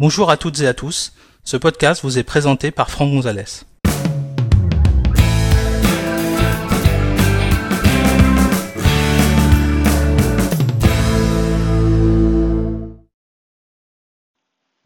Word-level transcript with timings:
Bonjour 0.00 0.30
à 0.30 0.36
toutes 0.36 0.60
et 0.60 0.68
à 0.68 0.74
tous. 0.74 1.12
Ce 1.42 1.56
podcast 1.56 2.04
vous 2.04 2.18
est 2.18 2.22
présenté 2.22 2.70
par 2.70 2.88
Franck 2.88 3.10
Gonzalez. 3.10 3.64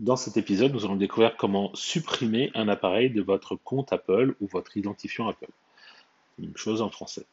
Dans 0.01 0.17
cet 0.17 0.39
épisode, 0.39 0.73
nous 0.73 0.87
allons 0.87 0.97
découvrir 0.97 1.37
comment 1.37 1.71
supprimer 1.75 2.51
un 2.55 2.69
appareil 2.69 3.11
de 3.11 3.21
votre 3.21 3.55
compte 3.57 3.93
Apple 3.93 4.35
ou 4.41 4.47
votre 4.47 4.79
identifiant 4.79 5.29
Apple. 5.29 5.51
Une 6.39 6.57
chose 6.57 6.81
en 6.81 6.89
français. 6.89 7.27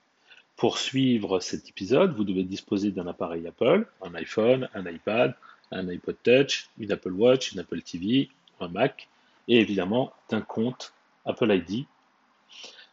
Pour 0.58 0.80
suivre 0.80 1.40
cet 1.40 1.70
épisode, 1.70 2.14
vous 2.14 2.26
devez 2.26 2.44
disposer 2.44 2.92
d'un 2.92 3.08
appareil 3.08 3.48
Apple, 3.48 3.88
un 4.02 4.14
iPhone, 4.16 4.68
un 4.74 4.86
iPad, 4.86 5.34
un 5.72 5.88
iPod 5.88 6.18
Touch, 6.24 6.70
une 6.78 6.92
Apple 6.92 7.12
Watch, 7.12 7.52
une 7.52 7.60
Apple 7.60 7.82
TV, 7.82 8.30
un 8.60 8.68
Mac 8.68 9.10
et 9.48 9.60
évidemment 9.60 10.14
d'un 10.30 10.42
compte 10.42 10.94
Apple 11.26 11.52
ID. 11.52 11.86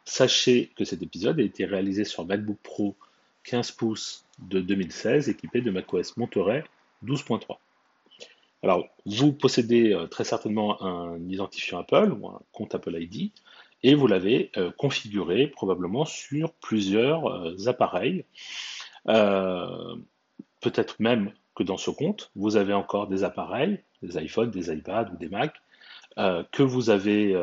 Sachez 0.05 0.73
que 0.77 0.85
cet 0.85 1.03
épisode 1.03 1.41
a 1.41 1.43
été 1.43 1.65
réalisé 1.65 2.05
sur 2.05 2.25
MacBook 2.25 2.59
Pro 2.63 2.95
15 3.45 3.73
pouces 3.73 4.25
de 4.39 4.61
2016 4.61 5.29
équipé 5.29 5.61
de 5.61 5.71
macOS 5.71 6.17
Monterey 6.17 6.65
12.3. 7.05 7.59
Alors, 8.63 8.89
vous 9.05 9.33
possédez 9.33 9.93
euh, 9.93 10.07
très 10.07 10.25
certainement 10.25 10.83
un 10.83 11.21
identifiant 11.29 11.79
Apple 11.79 12.13
ou 12.19 12.29
un 12.29 12.41
compte 12.53 12.75
Apple 12.75 13.01
ID 13.01 13.31
et 13.83 13.95
vous 13.95 14.07
l'avez 14.07 14.51
euh, 14.57 14.73
configuré 14.77 15.47
probablement 15.47 16.05
sur 16.05 16.53
plusieurs 16.55 17.27
euh, 17.27 17.55
appareils. 17.67 18.25
Peut-être 19.05 20.97
même 20.99 21.33
que 21.57 21.65
dans 21.65 21.77
ce 21.77 21.91
compte, 21.91 22.31
vous 22.37 22.57
avez 22.57 22.73
encore 22.73 23.09
des 23.09 23.25
appareils, 23.25 23.81
des 24.03 24.23
iPhones, 24.23 24.51
des 24.51 24.73
iPads 24.73 25.11
ou 25.13 25.17
des 25.17 25.29
Macs, 25.29 25.61
que 26.53 26.63
vous 26.63 26.91
avez 26.91 27.35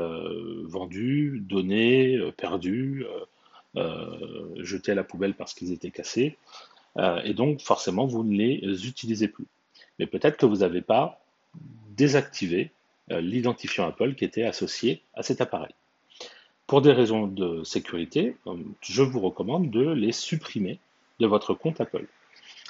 vendus, 0.63 1.43
donnés, 1.45 2.19
perdus, 2.37 3.05
jetés 3.75 4.93
à 4.93 4.95
la 4.95 5.03
poubelle 5.03 5.33
parce 5.33 5.53
qu'ils 5.53 5.71
étaient 5.71 5.91
cassés. 5.91 6.37
et 7.23 7.33
donc, 7.33 7.61
forcément, 7.61 8.05
vous 8.05 8.23
ne 8.23 8.35
les 8.35 8.87
utilisez 8.87 9.27
plus 9.27 9.45
mais 9.99 10.07
peut-être 10.07 10.37
que 10.37 10.45
vous 10.45 10.57
n'avez 10.57 10.81
pas 10.81 11.21
désactivé 11.95 12.71
euh, 13.11 13.21
l'identifiant 13.21 13.87
Apple 13.87 14.15
qui 14.15 14.25
était 14.25 14.43
associé 14.43 15.01
à 15.13 15.23
cet 15.23 15.41
appareil. 15.41 15.73
Pour 16.67 16.81
des 16.81 16.91
raisons 16.91 17.27
de 17.27 17.63
sécurité, 17.63 18.35
euh, 18.47 18.55
je 18.81 19.03
vous 19.03 19.19
recommande 19.19 19.69
de 19.69 19.91
les 19.91 20.11
supprimer 20.11 20.79
de 21.19 21.27
votre 21.27 21.53
compte 21.53 21.81
Apple. 21.81 22.05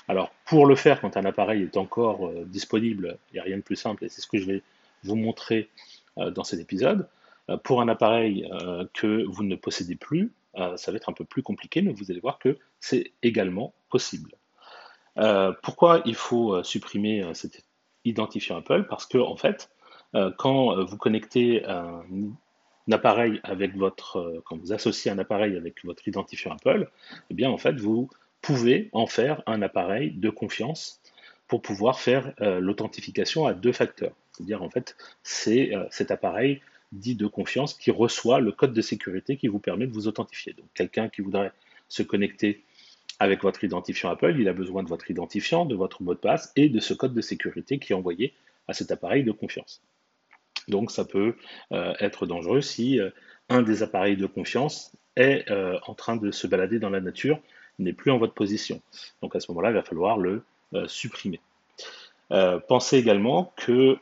Alors, 0.07 0.31
pour 0.45 0.65
le 0.65 0.75
faire, 0.75 1.01
quand 1.01 1.17
un 1.17 1.25
appareil 1.25 1.63
est 1.63 1.77
encore 1.77 2.27
euh, 2.27 2.43
disponible, 2.45 3.17
il 3.31 3.35
n'y 3.35 3.39
a 3.39 3.43
rien 3.43 3.57
de 3.57 3.61
plus 3.61 3.75
simple, 3.75 4.05
et 4.05 4.09
c'est 4.09 4.21
ce 4.21 4.27
que 4.27 4.37
je 4.37 4.45
vais 4.45 4.61
vous 5.03 5.15
montrer 5.15 5.69
dans 6.15 6.43
cet 6.43 6.59
épisode. 6.59 7.09
pour 7.63 7.81
un 7.81 7.89
appareil 7.89 8.47
que 8.93 9.25
vous 9.25 9.43
ne 9.43 9.55
possédez 9.55 9.95
plus, 9.95 10.31
ça 10.55 10.91
va 10.91 10.95
être 10.95 11.09
un 11.09 11.13
peu 11.13 11.25
plus 11.25 11.43
compliqué, 11.43 11.81
mais 11.81 11.91
vous 11.91 12.09
allez 12.09 12.21
voir 12.21 12.39
que 12.39 12.57
c'est 12.79 13.11
également 13.21 13.73
possible. 13.89 14.31
Euh, 15.17 15.53
pourquoi 15.61 16.01
il 16.05 16.15
faut 16.15 16.55
euh, 16.55 16.63
supprimer 16.63 17.23
euh, 17.23 17.33
cet 17.33 17.63
identifiant 18.05 18.57
Apple? 18.57 18.85
Parce 18.89 19.05
que 19.05 19.17
en 19.17 19.37
fait, 19.37 19.69
quand 20.37 20.83
vous 20.85 20.97
connectez 20.97 21.65
un, 21.65 22.03
appareil 22.91 23.39
avec 23.41 23.75
votre, 23.75 24.43
quand 24.45 24.57
vous 24.57 24.71
associez 24.71 25.09
un 25.09 25.17
appareil 25.17 25.57
avec 25.57 25.83
votre 25.83 26.07
identifiant 26.07 26.51
Apple, 26.51 26.87
eh 27.31 27.33
bien 27.33 27.49
en 27.49 27.57
fait 27.57 27.79
vous 27.79 28.11
pouvez 28.43 28.89
en 28.91 29.07
faire 29.07 29.41
un 29.47 29.63
appareil 29.63 30.11
de 30.11 30.29
confiance 30.29 31.01
pour 31.47 31.63
pouvoir 31.63 31.99
faire 31.99 32.33
l'authentification 32.39 33.47
à 33.47 33.53
deux 33.53 33.73
facteurs. 33.73 34.13
C'est-à-dire 34.31 34.61
en 34.61 34.69
fait 34.69 34.95
c'est 35.23 35.71
cet 35.91 36.11
appareil 36.11 36.61
dit 36.91 37.15
de 37.15 37.27
confiance 37.27 37.73
qui 37.73 37.91
reçoit 37.91 38.39
le 38.39 38.51
code 38.51 38.73
de 38.73 38.81
sécurité 38.81 39.35
qui 39.37 39.47
vous 39.47 39.59
permet 39.59 39.87
de 39.87 39.91
vous 39.91 40.07
authentifier. 40.07 40.53
Donc 40.53 40.67
quelqu'un 40.73 41.09
qui 41.09 41.21
voudrait 41.21 41.51
se 41.89 42.03
connecter 42.03 42.63
avec 43.19 43.43
votre 43.43 43.63
identifiant 43.63 44.09
Apple, 44.09 44.35
il 44.39 44.47
a 44.47 44.53
besoin 44.53 44.83
de 44.83 44.89
votre 44.89 45.09
identifiant, 45.09 45.65
de 45.65 45.75
votre 45.75 46.03
mot 46.03 46.13
de 46.13 46.19
passe 46.19 46.51
et 46.55 46.69
de 46.69 46.79
ce 46.79 46.93
code 46.93 47.13
de 47.13 47.21
sécurité 47.21 47.79
qui 47.79 47.93
est 47.93 47.95
envoyé 47.95 48.33
à 48.67 48.73
cet 48.73 48.91
appareil 48.91 49.23
de 49.23 49.31
confiance. 49.31 49.81
Donc 50.67 50.91
ça 50.91 51.05
peut 51.05 51.35
euh, 51.71 51.93
être 51.99 52.25
dangereux 52.25 52.61
si 52.61 52.99
euh, 52.99 53.09
un 53.49 53.61
des 53.61 53.83
appareils 53.83 54.17
de 54.17 54.25
confiance 54.25 54.95
est 55.15 55.49
euh, 55.51 55.77
en 55.85 55.93
train 55.93 56.15
de 56.15 56.31
se 56.31 56.47
balader 56.47 56.79
dans 56.79 56.89
la 56.89 57.01
nature, 57.01 57.39
n'est 57.79 57.93
plus 57.93 58.11
en 58.11 58.17
votre 58.17 58.33
position. 58.33 58.81
Donc 59.21 59.35
à 59.35 59.39
ce 59.39 59.51
moment-là, 59.51 59.69
il 59.69 59.75
va 59.75 59.83
falloir 59.83 60.17
le 60.17 60.43
supprimer. 60.87 61.39
pensez 62.67 62.97
également 62.97 63.53
que 63.55 63.97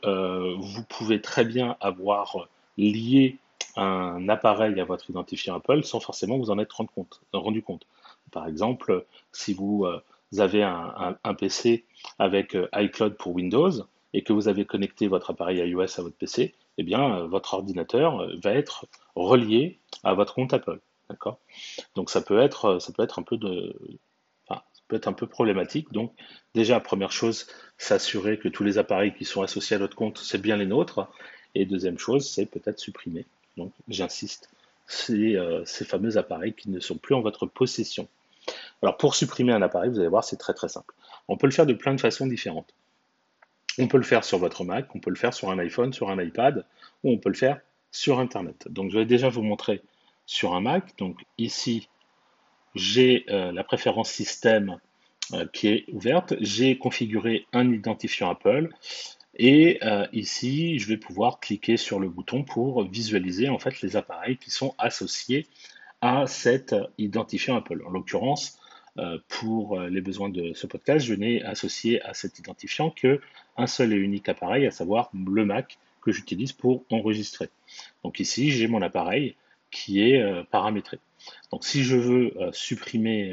vous 0.58 0.82
pouvez 0.84 1.20
très 1.20 1.44
bien 1.44 1.76
avoir 1.80 2.48
lié 2.78 3.38
un 3.76 4.28
appareil 4.28 4.78
à 4.80 4.84
votre 4.84 5.08
identifiant 5.10 5.56
Apple 5.56 5.84
sans 5.84 6.00
forcément 6.00 6.38
vous 6.38 6.50
en 6.50 6.58
être 6.58 6.84
rendu 7.32 7.62
compte. 7.62 7.86
Par 8.30 8.46
exemple, 8.46 9.04
si 9.32 9.54
vous 9.54 9.84
euh, 9.84 10.02
avez 10.38 10.62
un, 10.62 11.34
PC 11.38 11.84
avec 12.18 12.54
euh, 12.54 12.68
iCloud 12.74 13.16
pour 13.16 13.34
Windows 13.34 13.70
et 14.14 14.22
que 14.22 14.32
vous 14.32 14.48
avez 14.48 14.64
connecté 14.64 15.06
votre 15.06 15.30
appareil 15.30 15.58
iOS 15.58 15.98
à 15.98 16.02
votre 16.02 16.16
PC, 16.16 16.54
eh 16.78 16.82
bien, 16.82 17.18
euh, 17.18 17.26
votre 17.26 17.54
ordinateur 17.54 18.26
va 18.42 18.52
être 18.52 18.86
relié 19.14 19.78
à 20.04 20.14
votre 20.14 20.34
compte 20.34 20.52
Apple. 20.54 20.80
D'accord 21.12 21.38
Donc 21.94 22.08
ça 22.08 22.22
peut 22.22 22.40
être, 22.40 22.78
ça 22.78 22.90
peut 22.92 23.02
être 23.02 23.18
un 23.18 23.22
peu 23.22 23.36
de, 23.36 23.76
ça 24.48 24.64
peut 24.88 24.96
être 24.96 25.08
un 25.08 25.12
peu 25.12 25.26
problématique. 25.26 25.92
Donc 25.92 26.14
déjà, 26.54 26.80
première 26.80 27.12
chose, 27.12 27.46
s'assurer 27.76 28.38
que 28.38 28.48
tous 28.48 28.64
les 28.64 28.78
appareils 28.78 29.14
qui 29.14 29.26
sont 29.26 29.42
associés 29.42 29.76
à 29.76 29.78
notre 29.78 29.94
compte, 29.94 30.18
c'est 30.18 30.40
bien 30.40 30.56
les 30.56 30.66
nôtres. 30.66 31.06
Et 31.54 31.66
deuxième 31.66 31.98
chose, 31.98 32.26
c'est 32.26 32.46
peut-être 32.46 32.78
supprimer. 32.78 33.26
Donc 33.58 33.72
j'insiste, 33.88 34.48
ces, 34.86 35.38
ces 35.66 35.84
fameux 35.84 36.16
appareils 36.16 36.54
qui 36.54 36.70
ne 36.70 36.80
sont 36.80 36.96
plus 36.96 37.14
en 37.14 37.20
votre 37.20 37.44
possession. 37.44 38.08
Alors 38.80 38.96
pour 38.96 39.14
supprimer 39.14 39.52
un 39.52 39.60
appareil, 39.60 39.90
vous 39.90 39.98
allez 39.98 40.08
voir, 40.08 40.24
c'est 40.24 40.38
très 40.38 40.54
très 40.54 40.68
simple. 40.68 40.94
On 41.28 41.36
peut 41.36 41.46
le 41.46 41.52
faire 41.52 41.66
de 41.66 41.74
plein 41.74 41.94
de 41.94 42.00
façons 42.00 42.26
différentes. 42.26 42.72
On 43.78 43.86
peut 43.86 43.98
le 43.98 44.02
faire 44.02 44.24
sur 44.24 44.38
votre 44.38 44.64
Mac, 44.64 44.94
on 44.94 44.98
peut 44.98 45.10
le 45.10 45.16
faire 45.16 45.34
sur 45.34 45.50
un 45.50 45.58
iPhone, 45.58 45.92
sur 45.92 46.10
un 46.10 46.22
iPad, 46.22 46.64
ou 47.04 47.10
on 47.10 47.18
peut 47.18 47.28
le 47.28 47.34
faire 47.34 47.60
sur 47.90 48.18
Internet. 48.18 48.66
Donc 48.68 48.90
je 48.90 48.98
vais 48.98 49.04
déjà 49.04 49.28
vous 49.28 49.42
montrer 49.42 49.82
sur 50.32 50.54
un 50.54 50.60
Mac. 50.60 50.96
Donc 50.98 51.24
ici, 51.38 51.88
j'ai 52.74 53.24
euh, 53.28 53.52
la 53.52 53.64
préférence 53.64 54.10
système 54.10 54.78
euh, 55.32 55.46
qui 55.52 55.68
est 55.68 55.84
ouverte. 55.92 56.34
J'ai 56.40 56.78
configuré 56.78 57.46
un 57.52 57.70
identifiant 57.70 58.30
Apple. 58.30 58.70
Et 59.36 59.78
euh, 59.82 60.06
ici, 60.12 60.78
je 60.78 60.88
vais 60.88 60.96
pouvoir 60.96 61.40
cliquer 61.40 61.76
sur 61.76 62.00
le 62.00 62.08
bouton 62.08 62.44
pour 62.44 62.84
visualiser 62.84 63.48
en 63.48 63.58
fait 63.58 63.80
les 63.82 63.96
appareils 63.96 64.36
qui 64.36 64.50
sont 64.50 64.74
associés 64.78 65.46
à 66.00 66.26
cet 66.26 66.74
identifiant 66.98 67.56
Apple. 67.56 67.82
En 67.86 67.90
l'occurrence, 67.90 68.58
pour 69.28 69.80
les 69.80 70.02
besoins 70.02 70.28
de 70.28 70.52
ce 70.52 70.66
podcast, 70.66 71.06
je 71.06 71.14
n'ai 71.14 71.42
associé 71.44 72.02
à 72.02 72.12
cet 72.12 72.38
identifiant 72.38 72.90
qu'un 72.90 73.66
seul 73.66 73.94
et 73.94 73.96
unique 73.96 74.28
appareil, 74.28 74.66
à 74.66 74.70
savoir 74.70 75.10
le 75.14 75.46
Mac 75.46 75.78
que 76.02 76.12
j'utilise 76.12 76.52
pour 76.52 76.84
enregistrer. 76.90 77.48
Donc 78.04 78.20
ici, 78.20 78.50
j'ai 78.50 78.66
mon 78.66 78.82
appareil 78.82 79.36
qui 79.72 80.00
est 80.00 80.22
euh, 80.22 80.44
paramétré. 80.44 80.98
Donc 81.50 81.64
si 81.64 81.82
je 81.82 81.96
veux 81.96 82.34
supprimer 82.52 83.32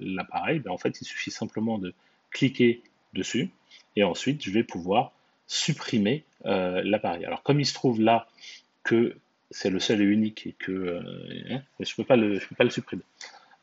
l'appareil, 0.00 0.58
ben, 0.58 0.72
en 0.72 0.78
fait, 0.78 1.00
il 1.00 1.04
suffit 1.04 1.30
simplement 1.30 1.78
de 1.78 1.94
cliquer 2.30 2.82
dessus 3.12 3.50
et 3.94 4.02
ensuite 4.02 4.42
je 4.42 4.50
vais 4.50 4.64
pouvoir 4.64 5.12
supprimer 5.46 6.24
l'appareil. 6.44 7.24
Alors 7.24 7.44
comme 7.44 7.60
il 7.60 7.64
se 7.64 7.74
trouve 7.74 8.00
là 8.00 8.26
que 8.82 9.14
c'est 9.52 9.70
le 9.70 9.78
seul 9.78 10.00
et 10.00 10.04
unique 10.04 10.48
et 10.48 10.52
que 10.58 11.00
hein, 11.48 11.62
je 11.78 11.92
ne 11.92 11.96
peux, 11.96 12.04
pas 12.04 12.16
le 12.64 12.70
supprimer. 12.70 13.04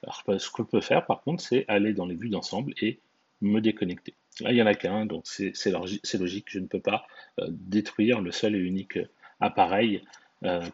Alors, 0.06 0.24
ce 0.40 0.50
que 0.50 0.64
je 0.64 0.68
peux 0.68 0.82
faire, 0.82 1.06
par 1.06 1.22
contre, 1.22 1.44
c'est 1.44 1.66
aller 1.68 1.94
dans 1.94 2.06
les 2.06 2.16
vues 2.16 2.30
d'ensemble 2.30 2.74
et 2.80 3.00
me 3.42 3.60
déconnecter. 3.60 4.14
Là, 4.42 4.52
il 4.52 4.56
n'y 4.56 4.62
en 4.62 4.68
a 4.68 4.76
qu'un, 4.76 5.06
donc 5.06 5.26
c'est 5.26 5.54
logique, 5.72 6.46
je 6.48 6.60
ne 6.60 6.68
peux 6.68 6.80
pas 6.80 7.08
euh, 7.40 7.48
détruire 7.50 8.22
le 8.22 8.32
seul 8.32 8.56
et 8.56 8.60
unique 8.60 9.00
appareil 9.40 9.98
euh, 9.98 10.00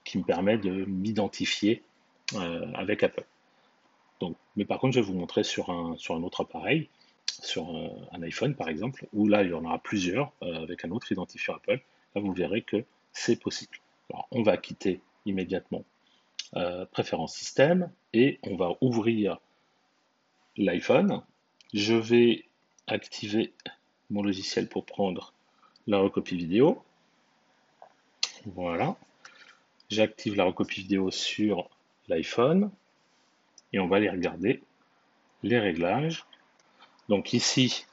qui 0.03 0.17
me 0.17 0.23
permet 0.23 0.57
de 0.57 0.85
m'identifier 0.85 1.83
euh, 2.35 2.71
avec 2.73 3.03
Apple. 3.03 3.25
Donc, 4.19 4.35
mais 4.55 4.65
par 4.65 4.79
contre, 4.79 4.93
je 4.95 4.99
vais 4.99 5.05
vous 5.05 5.13
montrer 5.13 5.43
sur 5.43 5.69
un, 5.69 5.95
sur 5.97 6.15
un 6.15 6.23
autre 6.23 6.41
appareil, 6.41 6.89
sur 7.25 7.69
un, 8.11 8.21
iPhone 8.21 8.55
par 8.55 8.69
exemple, 8.69 9.07
où 9.13 9.27
là, 9.27 9.43
il 9.43 9.49
y 9.49 9.53
en 9.53 9.65
aura 9.65 9.79
plusieurs 9.79 10.31
avec 10.41 10.85
un 10.85 10.91
autre 10.91 11.11
identifiant 11.11 11.55
Apple. 11.55 11.81
Là, 12.15 12.21
vous 12.21 12.33
verrez 12.33 12.61
que 12.61 12.83
c'est 13.13 13.39
possible. 13.39 13.77
Alors, 14.09 14.27
on 14.31 14.43
va 14.43 14.57
quitter 14.57 15.01
immédiatement 15.25 15.85
euh, 16.57 16.85
préférence 16.85 17.33
système 17.33 17.89
et 18.11 18.37
on 18.43 18.57
va 18.57 18.71
ouvrir 18.81 19.37
l'iPhone. 20.57 21.23
Je 21.73 21.93
vais 21.93 22.43
activer 22.87 23.53
mon 24.09 24.21
logiciel 24.21 24.67
pour 24.67 24.85
prendre 24.85 25.33
la 25.87 25.99
recopie 25.99 26.35
vidéo. 26.35 26.83
Voilà. 28.47 28.97
J'active 29.91 30.35
la 30.35 30.45
recopie 30.45 30.79
vidéo 30.83 31.11
sur 31.11 31.69
l'iPhone 32.07 32.71
et 33.73 33.79
on 33.79 33.87
va 33.87 33.97
aller 33.97 34.09
regarder 34.09 34.63
les 35.43 35.59
réglages. 35.59 36.23
Donc 37.09 37.33
ici, 37.33 37.85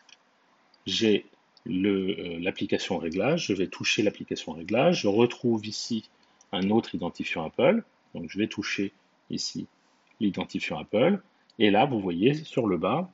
j'ai 0.87 1.27
le, 1.67 2.39
l'application 2.39 2.99
réglage, 2.99 3.47
je 3.47 3.53
vais 3.53 3.67
toucher 3.67 4.05
l'application 4.05 4.53
réglage, 4.53 5.01
je 5.03 5.09
retrouve 5.09 5.67
ici 5.67 6.09
un 6.53 6.71
autre 6.71 6.95
identifiant 6.95 7.45
Apple, 7.45 7.83
donc 8.15 8.31
je 8.31 8.39
vais 8.39 8.47
toucher 8.47 8.93
ici 9.29 9.67
l'identifiant 10.21 10.79
Apple, 10.79 11.21
et 11.59 11.73
là 11.73 11.85
vous 11.85 11.99
voyez 11.99 12.33
sur 12.33 12.69
le 12.69 12.79
bas 12.79 13.11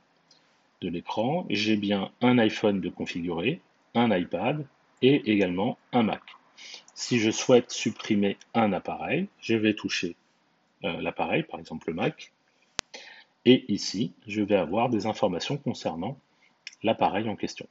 de 0.83 0.91
l'écran, 0.91 1.47
j'ai 1.49 1.77
bien 1.77 2.11
un 2.21 2.37
iPhone 2.37 2.83
de 2.83 2.91
configurer, 2.91 3.63
un 3.95 4.15
iPad 4.15 4.67
et 5.01 5.33
également 5.33 5.79
un 5.93 6.03
Mac. 6.03 6.21
Si 6.94 7.19
je 7.19 7.31
souhaite 7.32 7.73
supprimer 7.73 8.37
un 8.55 8.73
appareil, 8.73 9.26
je 9.41 9.55
vais 9.55 9.75
toucher 9.75 10.14
euh, 10.85 11.00
l'appareil, 11.00 11.43
par 11.43 11.58
exemple 11.58 11.88
le 11.88 11.94
Mac, 11.94 12.32
et 13.44 13.64
ici, 13.73 14.12
je 14.26 14.43
vais 14.43 14.55
avoir 14.55 14.88
des 14.88 15.06
informations 15.06 15.56
concernant 15.56 16.17
l'appareil 16.82 17.29
en 17.29 17.37
question, 17.37 17.67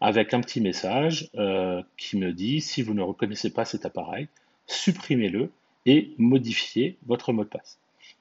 avec 0.00 0.32
un 0.32 0.40
petit 0.40 0.60
message 0.60 1.28
euh, 1.34 1.82
qui 1.96 2.16
me 2.16 2.32
dit 2.32 2.60
si 2.60 2.82
vous 2.82 2.94
ne 2.94 3.02
reconnaissez 3.02 3.50
pas 3.50 3.64
cet 3.64 3.84
appareil, 3.84 4.28
supprimez-le 4.68 5.50
et 5.84 6.12
modifiez 6.16 6.96
votre 7.06 7.32
mot 7.32 7.42
de 7.42 7.48
passe. 7.48 7.80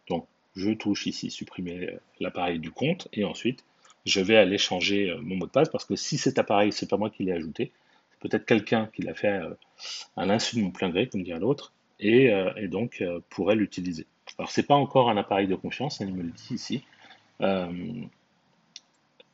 Donc, 0.09 0.25
je 0.55 0.71
touche 0.71 1.05
ici 1.05 1.29
supprimer 1.29 1.87
euh, 1.87 1.99
l'appareil 2.19 2.57
du 2.57 2.71
compte 2.71 3.07
et 3.13 3.23
ensuite 3.23 3.63
je 4.05 4.19
vais 4.19 4.35
aller 4.35 4.57
changer 4.57 5.15
mon 5.21 5.35
mot 5.35 5.45
de 5.45 5.51
passe 5.51 5.69
parce 5.69 5.85
que 5.85 5.95
si 5.95 6.17
cet 6.17 6.39
appareil, 6.39 6.71
c'est 6.71 6.89
pas 6.89 6.97
moi 6.97 7.11
qui 7.11 7.23
l'ai 7.23 7.33
ajouté, 7.33 7.71
peut-être 8.21 8.45
quelqu'un 8.45 8.89
qui 8.95 9.01
l'a 9.01 9.13
fait 9.13 9.41
euh, 9.41 9.53
à 10.15 10.25
l'insu 10.25 10.55
de 10.55 10.61
mon 10.61 10.71
plein 10.71 10.89
gré, 10.89 11.09
comme 11.09 11.23
dirait 11.23 11.39
l'autre, 11.39 11.73
et, 11.99 12.31
euh, 12.31 12.67
donc 12.67 13.01
euh, 13.01 13.19
pourrait 13.29 13.55
l'utiliser. 13.55 14.05
Alors 14.37 14.49
c'est 14.49 14.63
pas 14.63 14.75
encore 14.75 15.09
un 15.09 15.17
appareil 15.17 15.47
de 15.47 15.55
confiance, 15.55 15.99
il 15.99 16.13
me 16.13 16.23
le 16.23 16.29
dit 16.29 16.53
ici. 16.53 16.83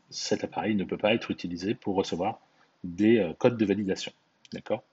cet 0.10 0.44
appareil 0.44 0.75
ne 0.75 0.86
peut 0.86 0.98
pas 0.98 1.13
être 1.13 1.30
utilisé 1.30 1.75
pour 1.75 1.95
recevoir 1.95 2.39
des 2.84 3.34
codes 3.38 3.57
de 3.57 3.66
validation. 3.66 4.12
D'accord? 4.54 4.84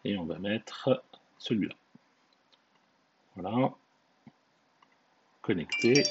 Et 0.05 0.15
on 0.15 0.23
va 0.23 0.39
mettre 0.39 1.03
celui-là. 1.37 1.75
Voilà. 3.35 3.73
Connecté. 5.41 6.03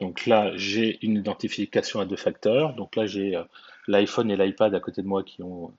Donc 0.00 0.26
là, 0.26 0.50
j'ai 0.56 0.98
une 1.06 1.14
identification 1.14 2.00
à 2.00 2.06
deux 2.06 2.16
facteurs. 2.16 2.74
Donc 2.74 2.96
là, 2.96 3.06
j'ai 3.06 3.36
euh, 3.36 3.44
l'iPhone 3.86 4.32
et 4.32 4.36
l'iPad 4.36 4.74
à 4.74 4.80
côté 4.80 5.00
de 5.00 5.06
moi 5.06 5.22
qui 5.22 5.44
ont, 5.44 5.72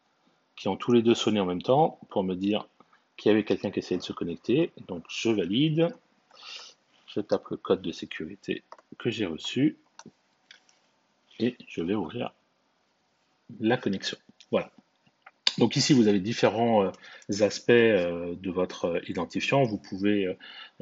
qui 0.55 0.69
ont 0.69 0.77
tous 0.77 0.93
les 0.93 1.01
deux 1.01 1.13
sonné 1.13 1.41
en 1.41 1.45
même 1.45 1.61
temps 1.61 1.99
pour 2.07 2.23
me 2.23 2.35
dire 2.35 2.69
qu'il 3.17 3.29
y 3.29 3.33
avait 3.33 3.43
quelqu'un 3.43 3.71
qui 3.71 3.79
essayait 3.79 3.97
de 3.97 4.03
se 4.03 4.13
connecter. 4.13 4.71
Donc 4.87 5.03
je 5.09 5.29
valide. 5.29 5.89
Je 7.07 7.21
tape 7.21 7.49
le 7.49 7.57
code 7.57 7.81
de 7.81 7.91
sécurité 7.91 8.63
que 8.97 9.09
j'ai 9.09 9.25
reçu. 9.25 9.77
Et 11.39 11.55
je 11.67 11.81
vais 11.81 11.95
ouvrir 11.95 12.33
la 13.59 13.77
connexion. 13.77 14.17
Voilà. 14.51 14.71
Donc 15.57 15.75
ici, 15.75 15.93
vous 15.93 16.07
avez 16.07 16.19
différents 16.19 16.83
euh, 16.83 16.91
aspects 17.41 17.71
euh, 17.71 18.35
de 18.35 18.51
votre 18.51 19.01
identifiant. 19.09 19.63
Vous 19.63 19.77
pouvez 19.77 20.27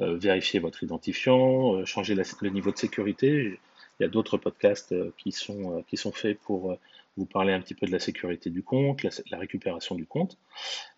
euh, 0.00 0.16
vérifier 0.18 0.60
votre 0.60 0.82
identifiant, 0.82 1.84
changer 1.86 2.14
le 2.14 2.48
niveau 2.50 2.70
de 2.70 2.76
sécurité. 2.76 3.58
Il 3.98 4.02
y 4.02 4.04
a 4.04 4.08
d'autres 4.08 4.36
podcasts 4.36 4.94
qui 5.16 5.32
sont, 5.32 5.82
qui 5.88 5.96
sont 5.96 6.12
faits 6.12 6.38
pour 6.40 6.76
vous 7.16 7.26
parler 7.26 7.52
un 7.52 7.60
petit 7.60 7.74
peu 7.74 7.86
de 7.86 7.92
la 7.92 7.98
sécurité 7.98 8.50
du 8.50 8.62
compte, 8.62 9.02
la, 9.02 9.38
récupération 9.38 9.94
du 9.94 10.06
compte, 10.06 10.38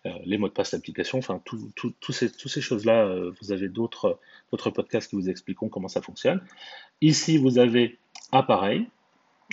euh, 0.05 0.11
les 0.25 0.37
mots 0.37 0.47
de 0.47 0.53
passe 0.53 0.71
d'application, 0.71 1.17
enfin, 1.17 1.41
toutes 1.43 2.11
ces, 2.11 2.29
ces 2.29 2.61
choses-là, 2.61 3.05
euh, 3.05 3.31
vous 3.41 3.51
avez 3.51 3.69
d'autres 3.69 4.19
podcasts 4.51 5.09
qui 5.09 5.15
vous 5.15 5.29
expliqueront 5.29 5.69
comment 5.69 5.87
ça 5.87 6.01
fonctionne. 6.01 6.41
Ici, 7.01 7.37
vous 7.37 7.57
avez 7.57 7.97
appareil. 8.31 8.87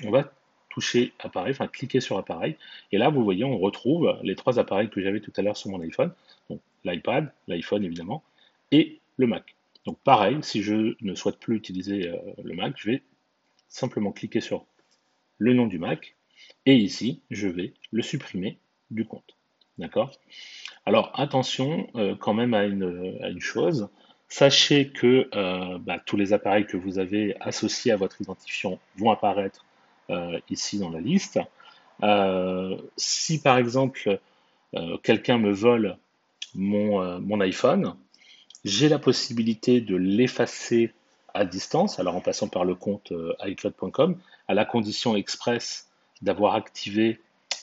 On 0.05 0.11
va 0.11 0.33
toucher 0.69 1.13
appareil, 1.21 1.53
enfin 1.53 1.69
cliquer 1.69 2.01
sur 2.01 2.19
appareil. 2.19 2.57
Et 2.93 2.99
là, 2.99 3.09
vous 3.09 3.25
voyez, 3.25 3.45
on 3.45 3.59
retrouve 3.59 4.19
les 4.23 4.35
trois 4.35 4.59
appareils 4.59 4.91
que 4.91 5.01
j'avais 5.01 5.21
tout 5.21 5.33
à 5.37 5.43
l'heure 5.43 5.57
sur 5.57 5.71
mon 5.71 5.81
iPhone. 5.81 6.13
Donc 6.51 6.61
l'iPad, 6.85 7.33
l'iPhone 7.49 7.85
évidemment, 7.85 8.23
et 8.73 9.01
le 9.17 9.27
Mac. 9.27 9.57
Donc 9.87 9.99
pareil, 10.01 10.39
si 10.43 10.63
je 10.63 10.97
ne 11.01 11.15
souhaite 11.15 11.39
plus 11.39 11.57
utiliser 11.57 12.09
euh, 12.09 12.17
le 12.43 12.55
Mac, 12.55 12.75
je 12.77 12.91
vais 12.91 13.03
simplement 13.69 14.13
cliquer 14.13 14.41
sur 14.41 14.67
le 15.39 15.55
nom 15.55 15.67
du 15.67 15.79
Mac 15.79 16.16
et 16.67 16.75
ici, 16.75 17.21
je 17.31 17.49
vais 17.49 17.73
le 17.93 18.03
supprimer 18.03 18.59
du 18.91 19.07
compte. 19.07 19.37
D'accord? 19.79 20.11
Alors 20.85 21.13
attention 21.15 21.89
euh, 21.97 22.15
quand 22.19 22.35
même 22.35 22.55
à 22.55 22.65
une, 22.65 23.41
chose. 23.41 23.89
Sachez 24.29 24.89
que 24.89 25.29
euh, 25.35 25.79
bah, 25.79 26.01
tous 26.05 26.17
les 26.17 26.33
appareils 26.33 26.67
que 26.67 26.77
vous 26.77 26.99
avez 26.99 27.37
associés 27.41 27.93
à 27.93 27.97
votre 27.97 28.21
identifiant 28.21 28.79
vont 28.97 29.11
apparaître 29.11 29.65
euh, 30.11 30.41
ici 30.51 30.79
dans 30.79 30.91
la 30.91 31.01
liste. 31.01 31.39
si 32.97 33.41
par 33.41 33.59
exemple 33.59 34.21
quelqu'un 35.03 35.39
me 35.39 35.53
vole 35.53 35.97
mon, 36.55 37.19
mon 37.21 37.41
iPhone, 37.41 37.95
j'ai 38.65 38.89
la 38.91 38.99
possibilité 38.99 39.81
de 39.81 39.97
l'effacer 39.97 40.93
à 41.33 41.47
distance, 41.47 41.99
alors 41.99 42.15
en 42.17 42.21
passant 42.21 42.49
par 42.49 42.65
le 42.65 42.75
compte 42.75 43.13
iCloud.com, 43.43 44.19
à 44.49 44.55
la 44.55 44.67
condition 44.67 45.17
express 45.17 45.86
d'avoir 46.23 46.55
activé 46.55 47.21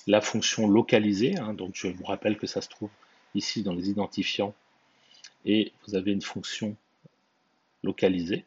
la 0.08 0.22
fonction 0.22 0.68
localisée. 0.68 1.38
Hein. 1.38 1.54
donc 1.54 1.72
je 1.74 1.88
vous 1.88 2.04
rappelle 2.04 2.38
que 2.38 2.48
ça 2.48 2.62
se 2.62 2.70
trouve 2.70 2.90
ici 3.36 3.64
dans 3.64 3.74
les 3.74 3.90
identifiants 3.90 4.54
et 5.46 5.72
vous 5.88 5.96
avez 5.96 6.12
une 6.12 6.22
fonction 6.22 6.76
localisée. 7.84 8.46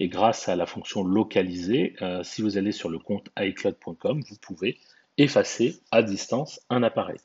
Et 0.00 0.08
grâce 0.08 0.48
à 0.48 0.54
la 0.54 0.66
fonction 0.66 1.02
localisée, 1.02 1.94
euh, 2.02 2.22
si 2.22 2.42
vous 2.42 2.56
allez 2.56 2.72
sur 2.72 2.88
le 2.88 2.98
compte 2.98 3.28
iCloud.com, 3.36 4.22
vous 4.28 4.36
pouvez 4.40 4.78
effacer 5.16 5.80
à 5.90 6.02
distance 6.02 6.60
un 6.70 6.84
appareil. 6.84 7.18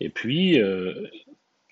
Et 0.00 0.08
puis, 0.08 0.60
euh, 0.60 1.08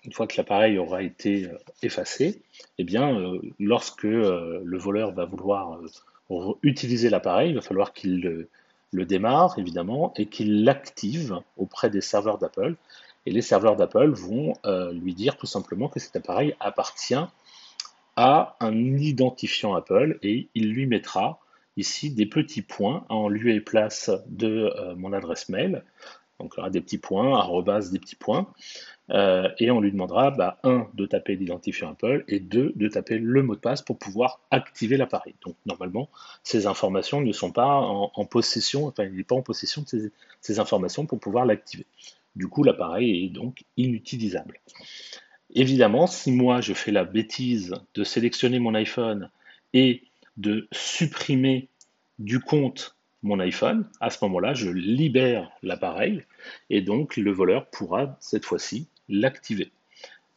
une 0.04 0.12
fois 0.12 0.28
que 0.28 0.36
l'appareil 0.36 0.78
aura 0.78 1.02
été 1.02 1.46
euh, 1.46 1.58
effacé, 1.82 2.40
eh 2.78 2.84
bien, 2.84 3.40
lorsque 3.58 4.04
le 4.04 4.78
voleur 4.78 5.12
va 5.12 5.24
vouloir 5.24 5.80
utiliser 6.62 7.10
l'appareil, 7.10 7.50
il 7.50 7.56
va 7.56 7.60
falloir 7.60 7.92
qu'il 7.92 8.46
le 8.92 9.04
démarre 9.04 9.58
évidemment 9.58 10.12
et 10.16 10.26
qu'il 10.26 10.64
l'active 10.64 11.40
auprès 11.56 11.90
des 11.90 12.00
serveurs 12.00 12.38
d'Apple. 12.38 12.76
Et 13.26 13.30
les 13.30 13.42
serveurs 13.42 13.76
d'Apple 13.76 14.10
vont 14.10 14.54
euh, 14.66 14.92
lui 14.92 15.14
dire 15.14 15.36
tout 15.36 15.46
simplement 15.46 15.88
que 15.88 16.00
cet 16.00 16.16
appareil 16.16 16.54
appartient 16.60 17.14
à 18.16 18.56
un 18.60 18.74
identifiant 18.98 19.74
Apple 19.74 20.18
et 20.22 20.48
il 20.54 20.70
lui 20.72 20.86
mettra 20.86 21.40
ici 21.76 22.10
des 22.10 22.26
petits 22.26 22.62
points 22.62 23.04
en 23.08 23.28
lieu 23.28 23.50
et 23.50 23.60
place 23.60 24.10
de 24.26 24.72
euh, 24.76 24.94
mon 24.96 25.12
adresse 25.12 25.48
mail. 25.48 25.84
Donc 26.38 26.54
des 26.70 26.80
petits 26.80 26.98
points, 26.98 27.38
arrobas 27.38 27.90
des 27.90 28.00
petits 28.00 28.16
points. 28.16 28.52
Euh, 29.10 29.48
et 29.58 29.70
on 29.70 29.80
lui 29.80 29.90
demandera, 29.90 30.30
bah, 30.30 30.58
un, 30.62 30.88
de 30.94 31.06
taper 31.06 31.36
l'identifiant 31.36 31.90
Apple 31.90 32.24
et 32.28 32.40
deux, 32.40 32.72
de 32.76 32.88
taper 32.88 33.18
le 33.18 33.42
mot 33.42 33.54
de 33.54 33.60
passe 33.60 33.82
pour 33.82 33.98
pouvoir 33.98 34.40
activer 34.50 34.96
l'appareil. 34.96 35.34
Donc 35.44 35.56
normalement, 35.66 36.08
ces 36.44 36.66
informations 36.66 37.20
ne 37.20 37.32
sont 37.32 37.50
pas 37.50 37.66
en, 37.66 38.24
possession, 38.24 38.86
enfin 38.86 39.04
il 39.04 39.14
n'est 39.14 39.24
pas 39.24 39.34
en 39.34 39.42
possession 39.42 39.84
de 39.92 40.10
ces, 40.40 40.60
informations 40.60 41.06
pour 41.06 41.18
pouvoir 41.18 41.44
l'activer. 41.46 41.86
Du 42.36 42.48
coup, 42.48 42.62
l'appareil 42.62 43.24
est 43.24 43.28
donc 43.28 43.64
inutilisable. 43.76 44.60
Évidemment, 45.54 46.06
si 46.06 46.30
moi 46.32 46.60
je 46.60 46.72
fais 46.72 46.92
la 46.92 47.04
bêtise 47.04 47.74
de 47.94 48.04
sélectionner 48.04 48.58
mon 48.58 48.74
iPhone 48.74 49.30
et 49.74 50.04
de 50.38 50.68
supprimer 50.72 51.68
du 52.18 52.40
compte 52.40 52.96
mon 53.22 53.38
iPhone, 53.38 53.88
à 54.00 54.10
ce 54.10 54.18
moment-là, 54.24 54.54
je 54.54 54.68
libère 54.68 55.50
l'appareil 55.62 56.24
et 56.70 56.80
donc 56.80 57.16
le 57.16 57.30
voleur 57.30 57.66
pourra 57.66 58.16
cette 58.20 58.44
fois-ci 58.44 58.88
l'activer. 59.08 59.70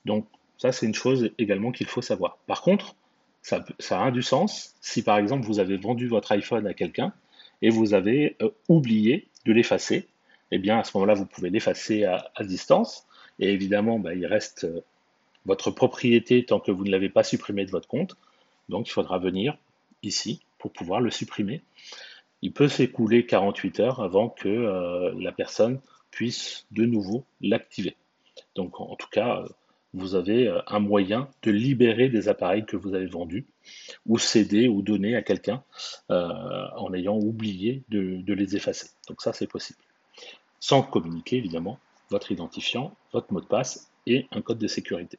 Donc 0.05 0.27
ça, 0.57 0.71
c'est 0.71 0.85
une 0.85 0.93
chose 0.93 1.31
également 1.37 1.71
qu'il 1.71 1.87
faut 1.87 2.01
savoir. 2.01 2.37
Par 2.47 2.61
contre, 2.61 2.95
Ça, 3.41 3.63
a 4.03 4.09
du 4.11 4.23
sens 4.23 4.75
si 4.81 5.03
par 5.03 5.19
exemple 5.19 5.45
vous 5.45 5.59
avez 5.59 5.77
vendu 5.77 6.07
votre 6.07 6.31
iPhone 6.31 6.65
à 6.65 6.73
quelqu'un 6.73 7.13
et 7.61 7.69
vous 7.69 7.93
avez 7.93 8.35
euh, 8.41 8.49
oublié 8.69 9.27
de 9.45 9.53
l'effacer. 9.53 10.07
Eh 10.51 10.57
bien, 10.57 10.79
à 10.79 10.83
ce 10.83 10.91
moment-là, 10.95 11.13
vous 11.13 11.27
pouvez 11.27 11.51
l'effacer 11.51 12.05
à, 12.05 12.31
distance. 12.41 13.05
Et 13.39 13.51
évidemment, 13.51 13.99
bah, 13.99 14.15
il 14.15 14.25
reste 14.25 14.63
euh, 14.63 14.81
votre 15.45 15.69
propriété 15.69 16.43
tant 16.43 16.59
que 16.59 16.71
vous 16.71 16.83
ne 16.85 16.91
l'avez 16.91 17.09
pas 17.09 17.23
supprimé 17.23 17.65
de 17.65 17.71
votre 17.71 17.87
compte. 17.87 18.17
Donc, 18.69 18.87
il 18.87 18.91
faudra 18.91 19.19
venir 19.19 19.57
ici 20.01 20.41
pour 20.57 20.71
pouvoir 20.71 20.99
le 21.01 21.11
supprimer. 21.11 21.61
Il 22.45 22.53
peut 22.53 22.67
s'écouler 22.67 23.25
48 23.25 23.79
heures 23.79 24.01
avant 24.01 24.29
que 24.29 24.47
euh, 24.47 25.11
la 25.19 25.31
personne 25.31 25.81
puisse 26.11 26.67
de 26.69 26.85
nouveau 26.85 27.25
l'activer. 27.41 27.97
Donc, 28.53 28.79
en 28.79 28.95
tout 28.95 29.07
cas, 29.11 29.43
vous 29.95 30.13
avez 30.13 30.47
euh, 30.47 30.61
un 30.67 30.77
moyen 30.77 31.27
de 31.41 31.49
libérer 31.49 32.07
des 32.07 32.29
appareils 32.29 32.63
que 32.63 32.77
vous 32.77 32.93
avez 32.93 33.07
vendus 33.07 33.47
ou 34.05 34.19
céder 34.19 34.67
ou 34.67 34.83
donner 34.83 35.15
à 35.15 35.23
quelqu'un 35.23 35.63
euh, 36.11 36.67
en 36.77 36.93
ayant 36.93 37.17
oublié 37.17 37.81
de, 37.89 38.21
les 38.31 38.55
effacer. 38.55 38.89
Donc 39.07 39.23
ça, 39.23 39.33
c'est 39.33 39.47
possible. 39.47 39.79
Sans 40.59 40.83
communiquer, 40.83 41.37
évidemment, 41.37 41.79
votre 42.11 42.31
identifiant, 42.31 42.95
votre 43.11 43.33
mot 43.33 43.41
de 43.41 43.47
passe 43.47 43.91
et 44.05 44.27
un 44.29 44.43
code 44.43 44.59
de 44.59 44.67
sécurité. 44.67 45.17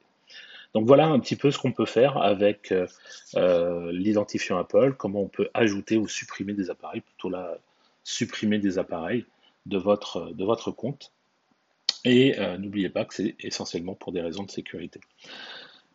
Donc 0.76 0.86
voilà 0.86 1.06
un 1.06 1.18
petit 1.20 1.36
peu 1.36 1.50
ce 1.50 1.56
qu'on 1.56 1.72
peut 1.72 1.86
faire 1.86 2.18
avec 2.18 2.70
euh, 2.70 3.92
l'identifiant 3.92 4.58
Apple, 4.58 4.92
comment 4.98 5.22
on 5.22 5.28
peut 5.28 5.48
ajouter 5.54 5.96
ou 5.96 6.06
supprimer 6.06 6.52
des 6.52 6.68
appareils, 6.68 7.00
plutôt 7.00 7.30
là, 7.30 7.56
supprimer 8.04 8.58
des 8.58 8.76
appareils 8.76 9.24
de 9.64 9.78
votre, 9.78 10.34
de 10.34 10.44
votre 10.44 10.70
compte 10.72 11.12
et 12.04 12.38
euh, 12.38 12.58
n'oubliez 12.58 12.90
pas 12.90 13.06
que 13.06 13.14
c'est 13.14 13.36
essentiellement 13.40 13.94
pour 13.94 14.12
des 14.12 14.20
raisons 14.20 14.42
de 14.42 14.50
sécurité. 14.50 15.00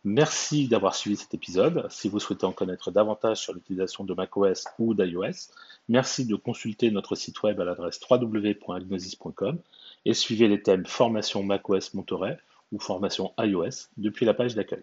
Merci 0.02 0.66
d'avoir 0.66 0.96
suivi 0.96 1.14
cet 1.14 1.32
épisode. 1.32 1.86
Si 1.88 2.08
vous 2.08 2.18
souhaitez 2.18 2.44
en 2.44 2.52
connaître 2.52 2.90
davantage 2.90 3.36
sur 3.36 3.54
l'utilisation 3.54 4.02
de 4.02 4.14
macOS 4.14 4.64
ou 4.80 4.94
d'iOS, 4.94 5.52
merci 5.88 6.26
de 6.26 6.34
consulter 6.34 6.90
notre 6.90 7.14
site 7.14 7.40
web 7.44 7.60
à 7.60 7.64
l'adresse 7.64 8.00
www.agnosis.com 8.10 9.60
et 10.06 10.12
suivez 10.12 10.48
les 10.48 10.60
thèmes 10.60 10.86
formation 10.86 11.44
macOS 11.44 11.94
Monterey 11.94 12.36
ou 12.72 12.78
formation 12.78 13.32
iOS 13.38 13.88
depuis 13.96 14.26
la 14.26 14.34
page 14.34 14.54
d'accueil. 14.54 14.82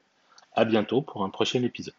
À 0.54 0.66
bientôt 0.66 1.02
pour 1.02 1.24
un 1.24 1.30
prochain 1.30 1.64
épisode. 1.64 1.94